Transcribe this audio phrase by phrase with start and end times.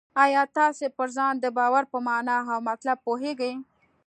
[0.23, 3.53] آیا تاسې پر ځان د باور په مانا او مطلب پوهېږئ؟